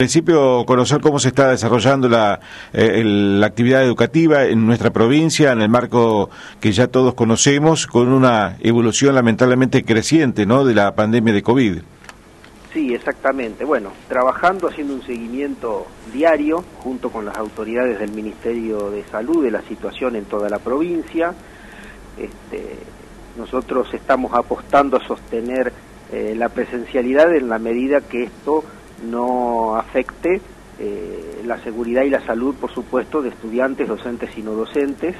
[0.00, 2.38] En principio, conocer cómo se está desarrollando la,
[2.72, 6.30] eh, la actividad educativa en nuestra provincia, en el marco
[6.60, 10.64] que ya todos conocemos, con una evolución lamentablemente creciente ¿no?
[10.64, 11.78] de la pandemia de COVID.
[12.72, 13.64] Sí, exactamente.
[13.64, 19.50] Bueno, trabajando, haciendo un seguimiento diario junto con las autoridades del Ministerio de Salud de
[19.50, 21.34] la situación en toda la provincia.
[22.16, 22.78] Este,
[23.36, 25.72] nosotros estamos apostando a sostener
[26.12, 28.62] eh, la presencialidad en la medida que esto
[29.04, 30.40] no afecte
[30.78, 35.16] eh, la seguridad y la salud, por supuesto, de estudiantes, docentes y no docentes.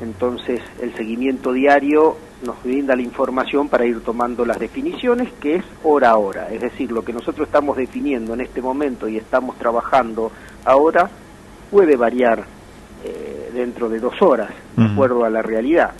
[0.00, 5.64] Entonces, el seguimiento diario nos brinda la información para ir tomando las definiciones, que es
[5.82, 6.48] hora a hora.
[6.50, 10.30] Es decir, lo que nosotros estamos definiendo en este momento y estamos trabajando
[10.64, 11.10] ahora
[11.70, 12.44] puede variar
[13.04, 15.92] eh, dentro de dos horas, de acuerdo a la realidad.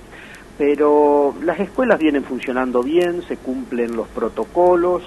[0.57, 5.03] Pero las escuelas vienen funcionando bien, se cumplen los protocolos.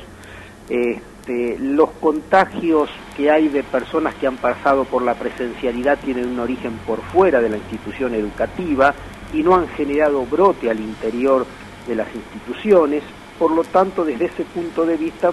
[0.70, 6.28] Eh, este, los contagios que hay de personas que han pasado por la presencialidad tienen
[6.28, 8.94] un origen por fuera de la institución educativa
[9.32, 11.46] y no han generado brote al interior
[11.88, 13.04] de las instituciones.
[13.38, 15.32] Por lo tanto, desde ese punto de vista,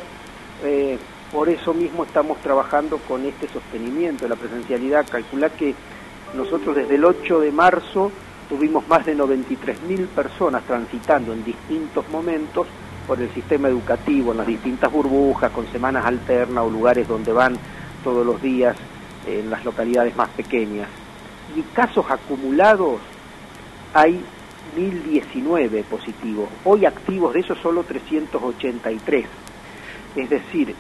[0.62, 0.98] eh,
[1.32, 5.06] por eso mismo estamos trabajando con este sostenimiento de la presencialidad.
[5.08, 5.74] Calcula que
[6.34, 8.12] nosotros desde el 8 de marzo
[8.48, 12.66] tuvimos más de 93.000 personas transitando en distintos momentos
[13.08, 17.56] por el sistema educativo en las distintas burbujas, con semanas alternas o lugares donde van
[18.04, 18.76] todos los días
[19.26, 20.88] en las localidades más pequeñas.
[21.56, 23.00] Y casos acumulados
[23.94, 24.22] hay
[24.76, 26.50] 1019 positivos.
[26.64, 29.26] Hoy activos de esos solo 383.
[30.14, 30.74] Es decir,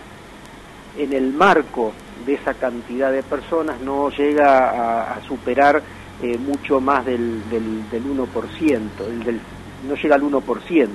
[0.98, 1.92] en el marco
[2.26, 5.82] de esa cantidad de personas no llega a, superar
[6.22, 9.40] eh, mucho más del, del, del 1%, del,
[9.88, 10.88] no llega al 1%.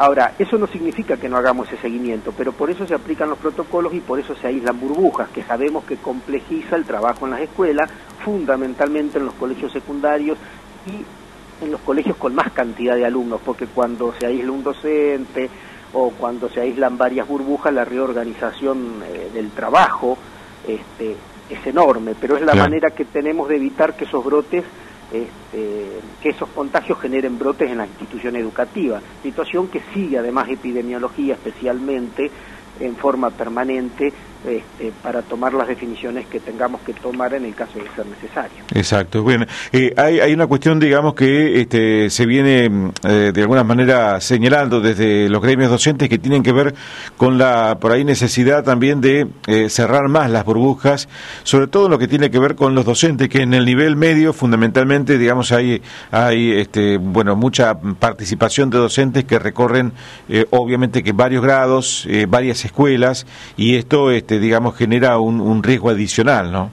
[0.00, 3.36] Ahora, eso no significa que no hagamos ese seguimiento, pero por eso se aplican los
[3.36, 7.42] protocolos y por eso se aíslan burbujas, que sabemos que complejiza el trabajo en las
[7.42, 7.90] escuelas,
[8.24, 10.38] fundamentalmente en los colegios secundarios
[10.86, 11.04] y
[11.62, 15.50] en los colegios con más cantidad de alumnos, porque cuando se aísla un docente
[15.92, 20.16] o cuando se aíslan varias burbujas, la reorganización eh, del trabajo
[20.66, 21.14] este,
[21.50, 24.64] es enorme, pero es la manera que tenemos de evitar que esos brotes
[25.12, 31.34] este, que esos contagios generen brotes en la institución educativa, situación que sigue además epidemiología
[31.34, 32.30] especialmente
[32.78, 34.12] en forma permanente
[34.42, 38.56] este, para tomar las definiciones que tengamos que tomar en el caso de ser necesario.
[38.72, 39.22] Exacto.
[39.22, 43.64] Bueno, eh, hay, hay, una cuestión, digamos, que este, se viene mm, eh, de alguna
[43.64, 46.74] manera señalando desde los gremios docentes que tienen que ver
[47.18, 51.10] con la, por ahí, necesidad también de eh, cerrar más las burbujas,
[51.42, 54.32] sobre todo lo que tiene que ver con los docentes, que en el nivel medio,
[54.32, 59.92] fundamentalmente, digamos, hay, hay este, bueno, mucha participación de docentes que recorren,
[60.48, 63.26] obviamente, que varios grados, varias escuelas,
[63.56, 66.70] y esto, este, digamos, genera un, riesgo adicional, ¿no?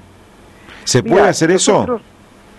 [0.83, 1.99] ¿Se puede hacer eso?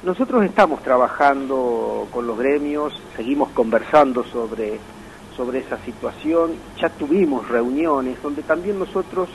[0.03, 4.79] Nosotros estamos trabajando con los gremios, seguimos conversando sobre,
[5.37, 9.29] sobre esa situación, ya tuvimos reuniones donde también nosotros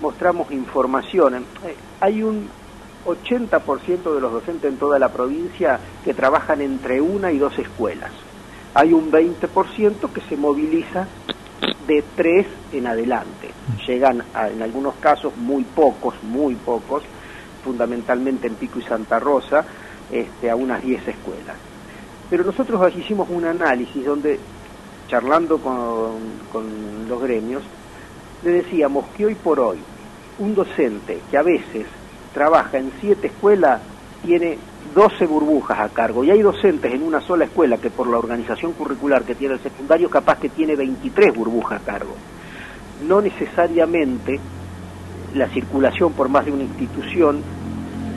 [0.00, 1.34] mostramos información.
[1.34, 2.48] Eh, hay un
[3.06, 8.12] 80% de los docentes en toda la provincia que trabajan entre una y dos escuelas.
[8.74, 11.06] Hay un 20% que se moviliza
[11.86, 13.50] de tres en adelante.
[13.86, 17.02] Llegan en algunos casos muy pocos, muy pocos,
[17.62, 19.64] fundamentalmente en Pico y Santa Rosa,
[20.10, 21.56] este, a unas 10 escuelas.
[22.30, 24.38] Pero nosotros hicimos un análisis donde,
[25.08, 26.18] charlando con,
[26.52, 27.62] con los gremios,
[28.42, 29.78] le decíamos que hoy por hoy
[30.38, 31.86] un docente que a veces
[32.32, 33.80] trabaja en siete escuelas
[34.24, 34.58] tiene
[34.94, 38.72] 12 burbujas a cargo y hay docentes en una sola escuela que por la organización
[38.72, 42.14] curricular que tiene el secundario capaz que tiene 23 burbujas a cargo.
[43.06, 44.38] No necesariamente
[45.34, 47.42] la circulación por más de una institución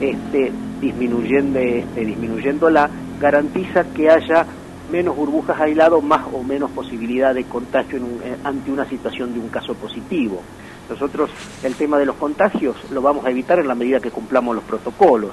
[0.00, 2.88] este, disminuyendo, este, disminuyéndola
[3.20, 4.46] garantiza que haya
[4.90, 9.48] menos burbujas aisladas, más o menos posibilidad de contagio eh, ante una situación de un
[9.48, 10.40] caso positivo.
[10.88, 11.30] Nosotros
[11.62, 14.64] el tema de los contagios lo vamos a evitar en la medida que cumplamos los
[14.64, 15.32] protocolos.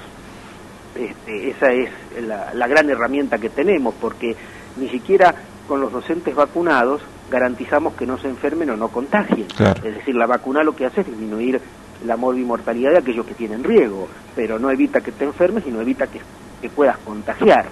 [0.95, 1.89] Este, esa es
[2.25, 4.36] la, gran herramienta que tenemos, porque
[4.77, 5.36] ni siquiera
[5.68, 9.47] con los docentes vacunados garantizamos que no se enfermen o no contagien.
[9.83, 11.59] Es decir, la vacuna lo que hace es disminuir
[12.06, 15.81] la morbimortalidad de aquellos que tienen riesgo, pero no evita que te enfermes y no
[15.81, 16.21] evita que,
[16.75, 17.68] puedas contagiar.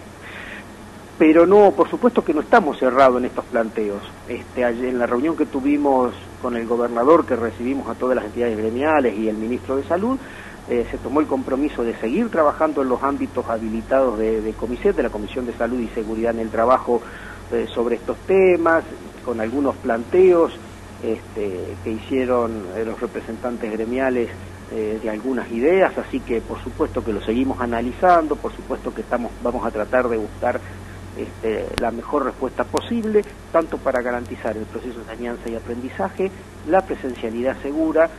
[1.18, 4.04] pero no, por supuesto que no estamos cerrados en estos planteos.
[4.28, 8.56] Este, en la reunión que tuvimos con el gobernador, que recibimos a todas las entidades
[8.56, 10.20] gremiales y el ministro de Salud,
[10.70, 15.04] eh, se tomó el compromiso de seguir trabajando en los ámbitos habilitados de, de de
[15.04, 17.02] la Comisión de Salud y Seguridad en el Trabajo,
[17.52, 18.84] eh, sobre estos temas,
[19.26, 20.54] con algunos planteos
[21.04, 24.30] este, que hicieron eh, los representantes gremiales
[24.74, 29.32] de algunas ideas, así que por supuesto que lo seguimos analizando, por supuesto que estamos,
[29.44, 30.60] vamos a tratar de buscar
[31.16, 33.22] este, la mejor respuesta posible,
[33.52, 36.32] tanto para garantizar el proceso de enseñanza y aprendizaje,
[36.68, 38.10] la presencialidad segura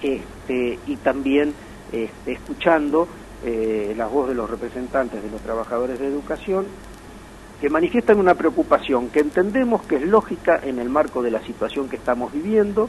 [0.00, 1.52] este, y también
[1.92, 3.08] este, escuchando
[3.44, 6.66] eh, la voz de los representantes de los trabajadores de educación
[7.60, 11.88] que manifiestan una preocupación que entendemos que es lógica en el marco de la situación
[11.88, 12.88] que estamos viviendo,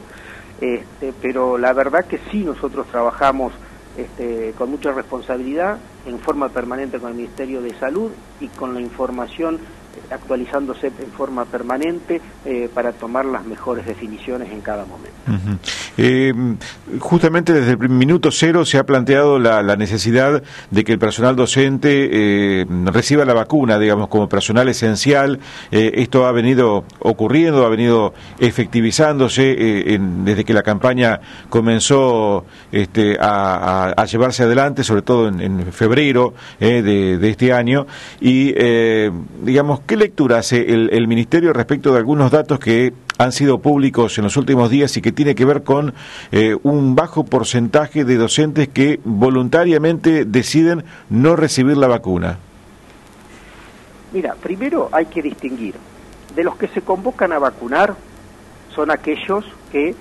[0.60, 3.52] este, pero la verdad que sí nosotros trabajamos
[3.96, 8.10] este, con mucha responsabilidad, en forma permanente con el Ministerio de Salud
[8.40, 9.58] y con la información
[10.10, 15.10] actualizándose en forma permanente eh, para tomar las mejores definiciones en cada momento.
[15.96, 16.32] Eh,
[16.98, 22.08] justamente desde el minuto cero se ha planteado la, necesidad de que el personal docente
[22.12, 25.40] eh, reciba la vacuna, digamos, como personal esencial.
[25.70, 34.42] esto ha venido ocurriendo, ha venido efectivizándose desde que la campaña comenzó este, a, llevarse
[34.42, 37.86] adelante, sobre todo en, febrero de, de, este año.
[38.20, 38.52] Y,
[39.42, 44.24] digamos, ¿qué lectura hace el, Ministerio respecto de algunos datos que han sido públicos en
[44.24, 45.94] los últimos días y que tiene que ver con
[46.32, 52.38] eh, un bajo porcentaje de docentes que voluntariamente deciden no recibir la vacuna?
[54.12, 55.74] Mira, primero hay que distinguir.
[56.34, 57.94] De los que se convocan a vacunar
[58.74, 59.94] son aquellos que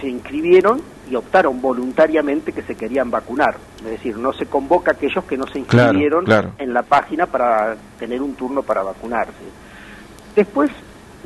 [0.00, 3.56] se inscribieron y optaron voluntariamente que se querían vacunar.
[3.78, 6.24] Es decir, no se convoca a aquellos que no se inscribieron
[6.58, 9.44] en la página para tener un turno para vacunarse.
[10.34, 10.70] Después,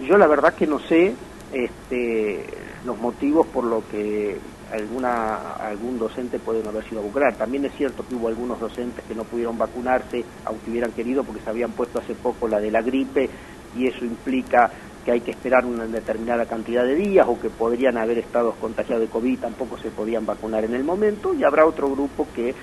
[0.07, 1.15] yo la verdad que no sé
[1.53, 2.45] este,
[2.85, 4.39] los motivos por lo que
[4.73, 7.35] alguna algún docente puede no haber sido a vacunar.
[7.35, 11.41] También es cierto que hubo algunos docentes que no pudieron vacunarse, aunque hubieran querido, porque
[11.43, 13.31] se habían puesto hace poco la de la gripe,
[13.77, 14.71] y eso implica
[15.05, 19.03] que hay que esperar una determinada cantidad de días o que podrían haber estado contagiados
[19.03, 22.55] de COVID tampoco se podían vacunar en el momento, y habrá otro grupo que,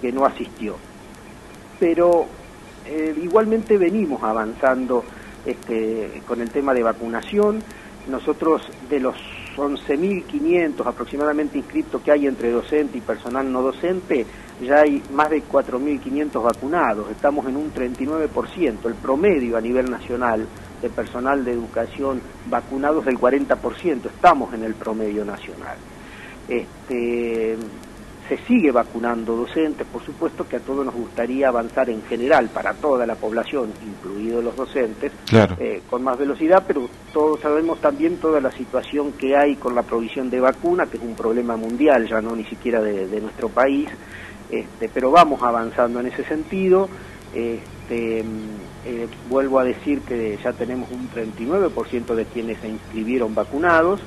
[0.00, 0.76] que no asistió.
[1.78, 2.26] Pero
[2.86, 5.04] eh, igualmente venimos avanzando
[5.44, 7.62] este, con el tema de vacunación.
[8.08, 9.16] Nosotros de los
[9.56, 14.26] 11.500 aproximadamente inscritos que hay entre docente y personal no docente,
[14.60, 20.46] ya hay más de 4.500 vacunados, estamos en un 39%, el promedio a nivel nacional
[20.82, 25.76] de personal de educación vacunados del 40%, estamos en el promedio nacional.
[26.48, 27.56] Este,
[28.28, 32.72] se sigue vacunando docentes, por supuesto que a todos nos gustaría avanzar en general para
[32.74, 35.12] toda la población, incluidos los docentes,
[35.58, 39.82] eh, con más velocidad, pero todos sabemos también toda la situación que hay con la
[39.82, 43.88] provisión de vacuna, que es un problema mundial, ya no ni siquiera de, nuestro país,
[44.50, 46.88] este, pero vamos avanzando en ese sentido.
[47.34, 48.24] Este,
[48.84, 54.00] eh, vuelvo a decir que ya tenemos un 39% de quienes se inscribieron vacunados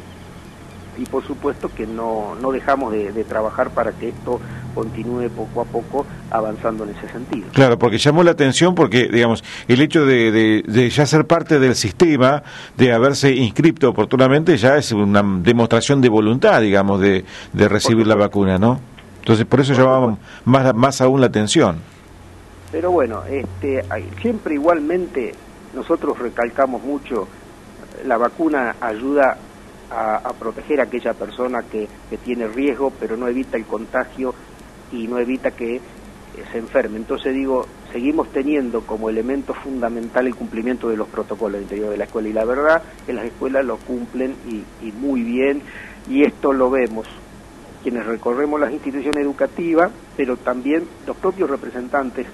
[0.98, 4.40] y por supuesto que no, no dejamos de, trabajar para que esto
[4.74, 7.48] continúe poco a poco avanzando en ese sentido.
[7.54, 11.76] Claro, porque llamó la atención porque, digamos, el hecho de, de, ya ser parte del
[11.76, 12.44] sistema,
[12.78, 18.16] de haberse inscrito oportunamente, ya es una demostración de voluntad, digamos, de, de recibir la
[18.16, 18.80] vacuna, ¿no?
[19.20, 21.95] Entonces, por eso llamaba más, más aún la atención.
[22.72, 23.84] Pero bueno, este,
[24.22, 25.34] siempre igualmente
[25.74, 27.28] nosotros recalcamos mucho,
[28.06, 29.38] la vacuna ayuda
[29.92, 31.88] a, proteger a aquella persona que,
[32.24, 34.34] tiene riesgo, pero no evita el contagio
[34.92, 35.82] y no evita que eh,
[36.52, 36.98] se enferme.
[36.98, 42.06] Entonces digo, seguimos teniendo como elemento fundamental el cumplimiento de los protocolos interior de la
[42.06, 45.62] escuela y la verdad que las escuelas lo cumplen y, y muy bien
[46.10, 47.08] y esto lo vemos
[47.84, 52.26] quienes recorremos las instituciones educativas, pero también los propios representantes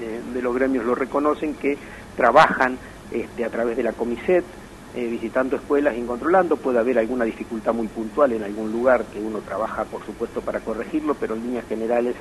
[0.00, 1.76] este, de los gremios lo reconocen, que
[2.16, 2.78] trabajan
[3.10, 4.44] este, a través de la Comiset,
[4.94, 6.56] eh, visitando escuelas y controlando.
[6.56, 10.60] Puede haber alguna dificultad muy puntual en algún lugar que uno trabaja, por supuesto, para
[10.60, 12.16] corregirlo, pero en líneas generales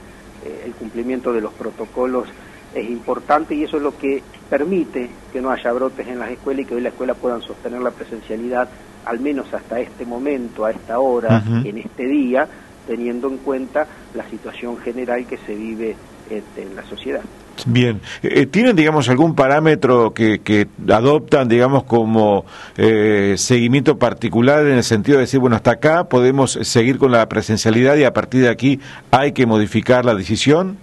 [0.45, 2.27] eh, el cumplimiento de los protocolos
[2.75, 6.63] es importante y eso es lo que permite que no haya brotes en las escuelas
[6.63, 8.69] y que hoy las escuelas puedan sostener la presencialidad,
[9.05, 12.47] al menos hasta este momento, a esta hora, en este día,
[12.85, 15.95] teniendo en cuenta la situación general que se vive
[16.29, 17.23] este, en la sociedad.
[17.65, 22.45] Bien, eh, ¿tienen, digamos, algún parámetro que, que adoptan, digamos, como
[22.77, 27.27] eh, seguimiento particular en el sentido de decir, bueno, hasta acá podemos seguir con la
[27.27, 28.79] presencialidad y a partir de aquí
[29.11, 30.77] hay que modificar la decisión?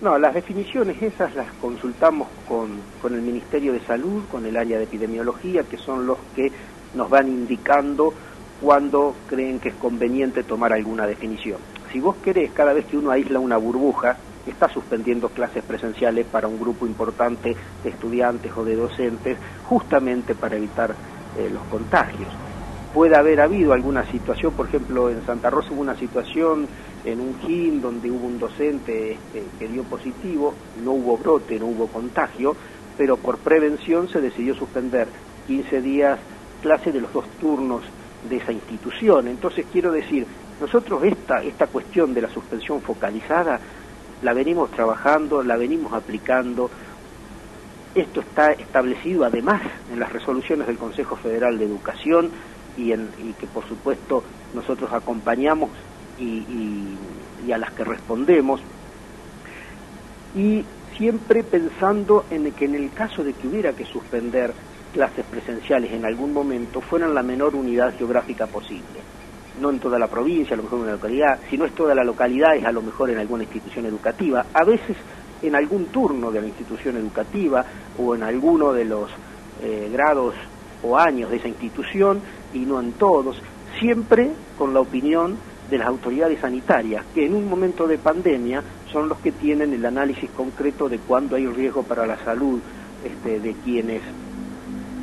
[0.00, 2.68] No, las definiciones esas las consultamos con,
[3.00, 6.52] con el Ministerio de Salud, con el área de epidemiología, que son los que
[6.94, 8.12] nos van indicando
[8.60, 11.58] cuando creen que es conveniente tomar alguna definición.
[11.92, 14.16] Si vos querés, cada vez que uno aísla una burbuja,
[14.50, 20.56] está suspendiendo clases presenciales para un grupo importante de estudiantes o de docentes, justamente para
[20.56, 20.94] evitar
[21.36, 22.28] eh, los contagios.
[22.92, 26.68] Puede haber habido alguna situación, por ejemplo, en Santa Rosa hubo una situación
[27.04, 31.66] en un GIN donde hubo un docente este, que dio positivo, no hubo brote, no
[31.66, 32.54] hubo contagio,
[32.96, 35.08] pero por prevención se decidió suspender
[35.48, 36.20] 15 días
[36.62, 37.82] clase de los dos turnos
[38.28, 39.26] de esa institución.
[39.28, 40.26] Entonces quiero decir,
[40.60, 43.60] nosotros esta, esta cuestión de la suspensión focalizada
[44.22, 46.70] la venimos trabajando, la venimos aplicando.
[47.94, 52.30] Esto está establecido además en las resoluciones del Consejo Federal de Educación
[52.76, 52.92] y,
[53.38, 55.70] que por supuesto nosotros acompañamos
[56.18, 58.60] y a las que respondemos.
[60.34, 60.64] Y
[60.96, 64.52] siempre pensando en que en el caso de que hubiera que suspender
[64.92, 69.03] clases presenciales en algún momento fueran la menor unidad geográfica posible.
[69.60, 71.94] No en toda la provincia, a lo mejor en una localidad, si no es toda
[71.94, 74.96] la localidad, es a lo mejor en alguna institución educativa, a veces
[75.42, 77.64] en algún turno de la institución educativa
[77.98, 79.10] o en alguno de los
[79.62, 80.34] eh, grados
[80.82, 82.20] o años de esa institución
[82.52, 83.40] y no en todos,
[83.78, 85.36] siempre con la opinión
[85.70, 89.84] de las autoridades sanitarias, que en un momento de pandemia son los que tienen el
[89.84, 92.60] análisis concreto de cuándo hay riesgo para la salud
[93.04, 94.02] este, de quienes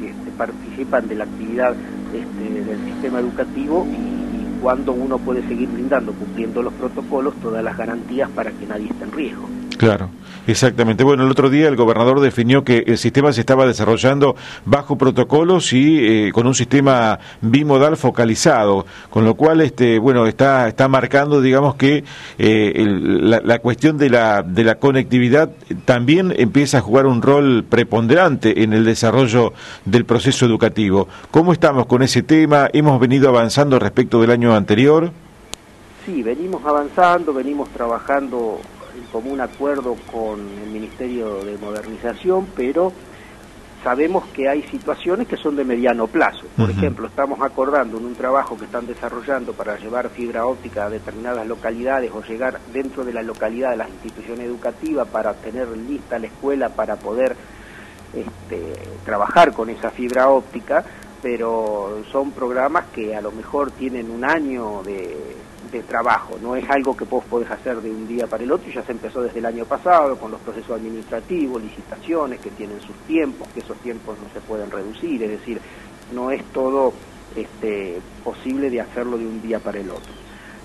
[0.01, 1.75] este, participan de la actividad
[2.13, 4.21] este, del sistema educativo y,
[4.62, 8.88] y cuándo uno puede seguir brindando, cumpliendo los protocolos, todas las garantías para que nadie
[8.88, 9.50] esté en riesgo.
[9.77, 10.10] Claro,
[10.48, 11.03] exactamente.
[11.03, 15.74] Bueno, el otro día el gobernador definió que el sistema se estaba desarrollando bajo protocolos
[15.74, 21.41] y eh, con un sistema bimodal focalizado, con lo cual, este, bueno, está está marcando,
[21.41, 22.03] digamos que
[22.38, 25.51] eh, la, la, cuestión de la de la conectividad
[25.86, 29.53] también empieza a jugar un rol preponderante en el desarrollo
[29.86, 31.07] del proceso educativo.
[31.31, 32.69] ¿Cómo estamos con ese tema?
[32.74, 35.12] Hemos venido avanzando respecto del año anterior.
[36.05, 38.60] Sí, venimos avanzando, venimos trabajando
[39.12, 42.94] en común acuerdo con el Ministerio de Modernización, pero
[43.84, 46.46] sabemos que hay situaciones que son de mediano plazo.
[46.56, 46.77] Por uh -huh.
[46.77, 51.46] ejemplo, estamos acordando en un trabajo que están desarrollando para llevar fibra óptica a determinadas
[51.48, 56.27] localidades o llegar dentro de la localidad de las instituciones educativas para tener lista la
[56.27, 57.36] escuela para poder
[58.13, 60.84] este, trabajar con esa fibra óptica,
[61.22, 65.18] pero son programas que a lo mejor tienen un año de
[65.70, 68.72] de trabajo, no es algo que vos podés hacer de un día para el otro,
[68.72, 72.96] ya se empezó desde el año pasado con los procesos administrativos, licitaciones que tienen sus
[73.08, 75.62] tiempos, que esos tiempos no se pueden reducir, es decir,
[76.13, 76.94] no es todo
[77.36, 80.12] este, posible de hacerlo de un día para el otro.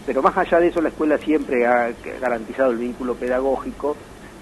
[0.07, 3.97] Pero más allá de eso, la escuela siempre ha garantizado el vínculo pedagógico,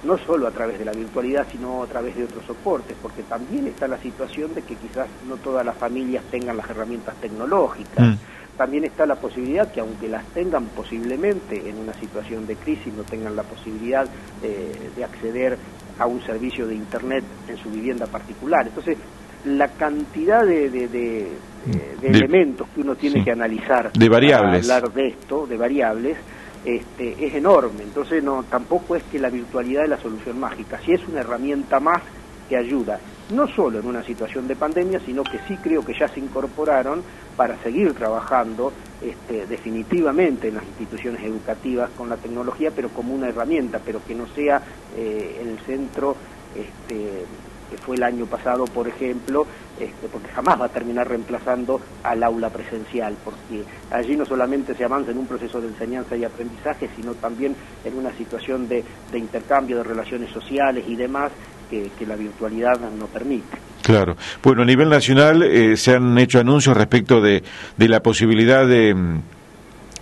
[0.04, 3.66] no solo a través de la virtualidad, sino a través de otros soportes, porque también
[3.66, 8.06] está la situación de que quizás no todas las familias tengan las herramientas tecnológicas.
[8.06, 12.92] Mm también está la posibilidad que aunque las tengan posiblemente en una situación de crisis,
[12.94, 14.06] no tengan la posibilidad
[14.42, 15.58] eh, de acceder
[15.98, 18.66] a un servicio de Internet en su vivienda particular.
[18.66, 18.96] Entonces,
[19.44, 24.08] la cantidad de, de, de, eh, de elementos que uno tiene sí, que analizar de
[24.08, 24.66] variables.
[24.66, 26.16] para hablar de esto, de variables,
[26.64, 27.82] este, es enorme.
[27.82, 31.80] Entonces, no tampoco es que la virtualidad es la solución mágica, si es una herramienta
[31.80, 32.02] más
[32.48, 32.98] que ayuda
[33.30, 37.02] no solo en una situación de pandemia, sino que sí creo que ya se incorporaron
[37.36, 38.72] para seguir trabajando
[39.02, 44.14] este, definitivamente en las instituciones educativas con la tecnología, pero como una herramienta, pero que
[44.14, 44.62] no sea
[44.96, 46.16] eh, el centro
[46.54, 47.24] este,
[47.70, 49.46] que fue el año pasado, por ejemplo,
[49.78, 54.84] este, porque jamás va a terminar reemplazando al aula presencial, porque allí no solamente se
[54.84, 59.78] avanza en un proceso de enseñanza y aprendizaje, sino también en una situación de, intercambio
[59.78, 61.32] de relaciones sociales y demás,
[61.70, 63.73] que, la virtualidad no permite.
[63.84, 64.16] Claro.
[64.42, 67.42] Bueno, a nivel nacional eh, se han hecho anuncios respecto de,
[67.76, 68.96] de la posibilidad de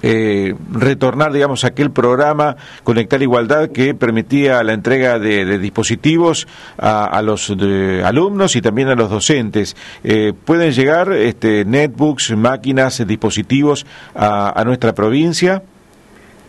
[0.02, 6.46] eh, retornar, digamos, aquel programa Conectar Igualdad que permitía la entrega de, de dispositivos
[6.78, 9.76] a, a los de, alumnos y también a los docentes.
[10.04, 13.84] Eh, ¿Pueden llegar este, netbooks, máquinas, dispositivos
[14.14, 15.60] a, a nuestra provincia?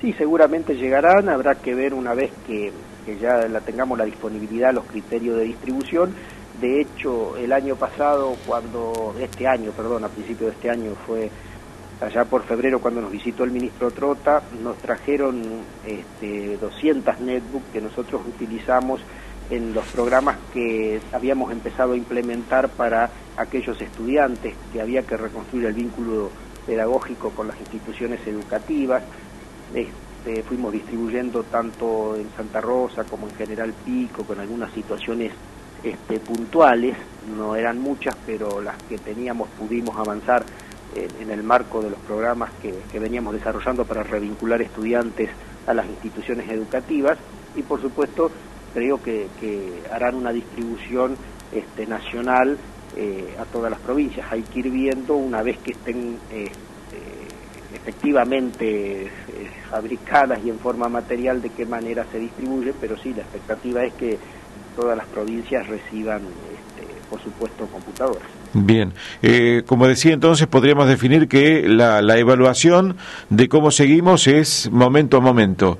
[0.01, 1.29] Sí, seguramente llegarán.
[1.29, 2.71] Habrá que ver una vez que
[3.05, 6.13] que ya la tengamos la disponibilidad, los criterios de distribución.
[6.59, 11.29] De hecho, el año pasado, cuando, este año, perdón, a principio de este año fue
[11.99, 15.41] allá por febrero cuando nos visitó el ministro Trota, nos trajeron
[15.85, 19.01] este, 200 netbooks que nosotros utilizamos
[19.49, 25.65] en los programas que habíamos empezado a implementar para aquellos estudiantes que había que reconstruir
[25.65, 26.29] el vínculo
[26.65, 29.03] pedagógico con las instituciones educativas.
[29.73, 35.33] este, fuimos distribuyendo tanto en Santa Rosa como en General Pico, con algunas situaciones
[35.83, 36.95] este, puntuales,
[37.37, 40.43] no eran muchas, pero las que teníamos pudimos avanzar
[40.95, 45.29] en, el marco de los programas que, veníamos desarrollando para revincular estudiantes
[45.65, 47.17] a las instituciones educativas
[47.55, 48.31] y por supuesto
[48.73, 49.27] creo que,
[49.91, 51.15] harán una distribución
[51.51, 52.57] este, nacional
[52.95, 54.25] eh, a todas las provincias.
[54.31, 56.51] Hay que ir viendo una vez que estén este,
[57.83, 59.09] efectivamente eh,
[59.69, 63.93] fabricadas y en forma material de qué manera se distribuye, pero sí, la expectativa es
[63.93, 64.17] que
[64.75, 68.23] todas las provincias reciban, este, por supuesto, computadoras.
[68.53, 72.95] Bien, eh, como decía entonces, podríamos definir que la, la evaluación
[73.29, 75.77] de cómo seguimos es momento a momento.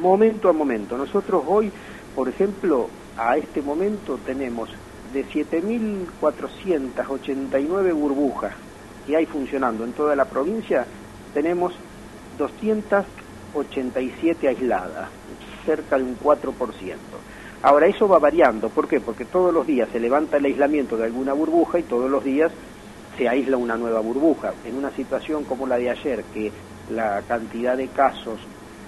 [0.00, 0.96] Momento a momento.
[0.98, 1.72] Nosotros hoy,
[2.14, 4.70] por ejemplo, a este momento tenemos
[5.12, 8.54] de 7.489 burbujas
[9.06, 10.86] que hay funcionando en toda la provincia,
[11.34, 11.74] tenemos
[12.38, 15.10] 287 aisladas,
[15.64, 16.54] cerca de un 4%.
[17.62, 18.70] Ahora, eso va variando.
[18.70, 19.00] ¿Por qué?
[19.00, 22.50] Porque todos los días se levanta el aislamiento de alguna burbuja y todos los días
[23.18, 24.54] se aísla una nueva burbuja.
[24.64, 26.50] En una situación como la de ayer, que
[26.90, 28.40] la cantidad de casos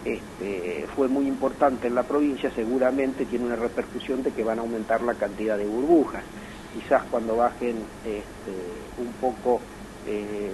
[0.04, 4.62] este, fue muy importante en la provincia, seguramente tiene una repercusión de que van a
[4.62, 6.24] aumentar la cantidad de burbujas.
[6.72, 8.56] Quizás cuando bajen este,
[8.98, 9.60] un poco
[10.06, 10.50] eh,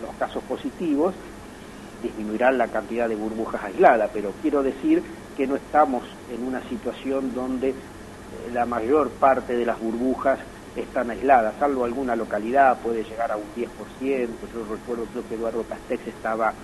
[0.00, 1.14] los casos positivos,
[2.00, 5.02] disminuirá la cantidad de burbujas aisladas, pero quiero decir
[5.36, 7.74] que no estamos en una situación donde eh,
[8.52, 10.38] la mayor parte de las burbujas
[10.76, 13.68] están aisladas, salvo alguna localidad, puede llegar a un 10%,
[14.00, 16.54] yo recuerdo creo que Eduardo Castex estaba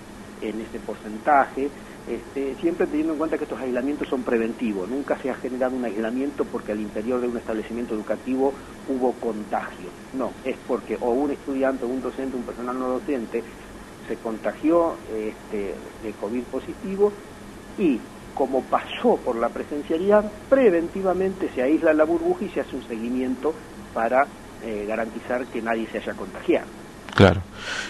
[0.41, 1.69] en ese porcentaje,
[2.07, 5.83] este, siempre teniendo en cuenta que estos aislamientos son preventivos, nunca se ha generado un
[5.83, 8.53] aislamiento porque al interior de un establecimiento educativo
[8.87, 13.43] hubo contagio, no, es porque o un estudiante, un docente, un personal no docente
[14.07, 17.11] se contagió este, de COVID positivo
[17.77, 17.99] y
[18.37, 23.53] como pasó por la presencialidad, preventivamente se aísla la burbuja y se hace un seguimiento
[23.93, 24.27] para
[24.63, 26.67] eh, garantizar que nadie se haya contagiado.
[27.15, 27.41] Claro.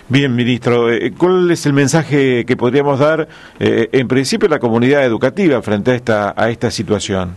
[0.07, 3.27] Bien, ministro, eh, ¿cuál es el mensaje que podríamos dar
[3.59, 7.35] eh, en principio a la comunidad educativa frente a esta, a esta situación?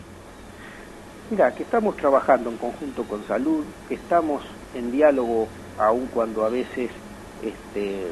[1.30, 4.42] Mira, que estamos trabajando en conjunto con salud, que estamos
[4.74, 6.90] en diálogo, aun cuando a veces
[7.42, 8.06] este,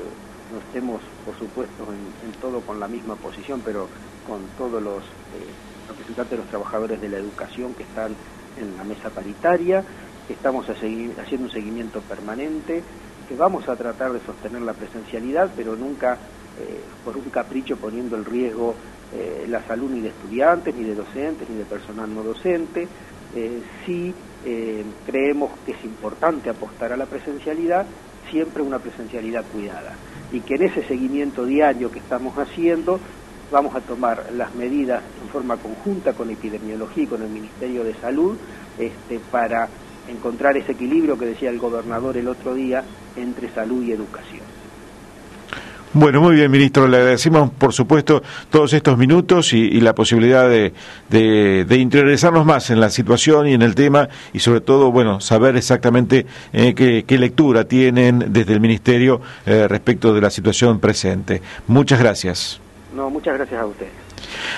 [0.53, 3.89] no estemos, por supuesto, en, todo con la misma posición, pero
[4.29, 8.15] con todos los eh, representantes de los trabajadores de la educación que están
[8.61, 9.83] en la mesa paritaria,
[10.29, 12.83] estamos haciendo un seguimiento permanente,
[13.27, 16.19] que vamos a tratar de sostener la presencialidad, pero nunca
[16.61, 18.75] eh, por un capricho poniendo en riesgo
[19.15, 22.87] eh, la salud ni de estudiantes, ni de docentes, ni de personal no docente.
[23.87, 24.15] sí
[25.05, 27.85] creemos que es importante apostar a la presencialidad,
[28.31, 29.95] siempre una presencialidad cuidada
[30.33, 33.01] y que en ese seguimiento diario que estamos haciendo
[33.51, 37.95] vamos a tomar las medidas en forma conjunta con epidemiología y con el Ministerio de
[37.95, 38.37] Salud
[38.79, 39.69] este, para
[40.09, 42.83] encontrar ese equilibrio que decía el gobernador el otro día
[43.17, 44.59] entre salud y educación.
[45.95, 46.87] Bueno, muy bien, ministro.
[46.87, 52.91] Le agradecemos, por supuesto, todos estos minutos y, la posibilidad de, interesarnos más en la
[52.91, 58.27] situación y en el tema y, sobre todo, bueno, saber exactamente eh, qué, lectura tienen
[58.29, 61.41] desde el ministerio eh, respecto de la situación presente.
[61.67, 62.61] Muchas gracias.
[62.95, 63.89] No, muchas gracias a usted.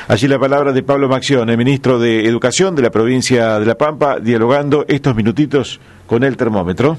[0.08, 3.76] Allí la palabra de Pablo Maxión, el ministro de Educación de la provincia de La
[3.76, 6.98] Pampa, dialogando estos minutitos con el termómetro.